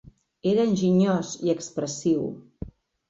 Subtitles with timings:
[0.51, 2.25] Era enginyós i expressiu.